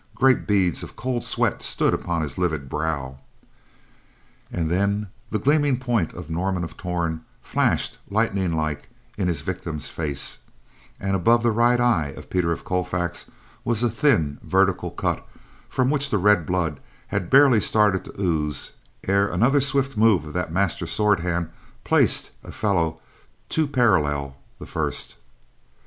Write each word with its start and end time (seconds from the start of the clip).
Great 0.15 0.47
beads 0.47 0.81
of 0.81 0.95
cold 0.95 1.23
sweat 1.23 1.61
stood 1.61 1.93
upon 1.93 2.23
his 2.23 2.35
livid 2.35 2.67
brow. 2.67 3.19
And 4.51 4.67
then 4.67 5.09
the 5.29 5.37
gleaming 5.37 5.77
point 5.77 6.11
of 6.13 6.27
Norman 6.31 6.63
of 6.63 6.75
Torn 6.75 7.23
flashed, 7.39 7.99
lightning 8.09 8.51
like, 8.51 8.89
in 9.15 9.27
his 9.27 9.41
victim's 9.43 9.89
face, 9.89 10.39
and 10.99 11.15
above 11.15 11.43
the 11.43 11.51
right 11.51 11.79
eye 11.79 12.15
of 12.17 12.31
Peter 12.31 12.51
of 12.51 12.63
Colfax 12.65 13.27
was 13.63 13.83
a 13.83 13.91
thin 13.91 14.39
vertical 14.41 14.89
cut 14.89 15.23
from 15.69 15.91
which 15.91 16.09
the 16.09 16.17
red 16.17 16.47
blood 16.47 16.79
had 17.09 17.29
barely 17.29 17.59
started 17.61 18.03
to 18.05 18.19
ooze 18.19 18.71
ere 19.07 19.27
another 19.27 19.61
swift 19.61 19.97
move 19.97 20.25
of 20.25 20.33
that 20.33 20.51
master 20.51 20.87
sword 20.87 21.19
hand 21.19 21.51
placed 21.83 22.31
a 22.43 22.51
fellow 22.51 22.99
to 23.49 23.67
parallel 23.67 24.35
the 24.57 24.65
first. 24.65 25.13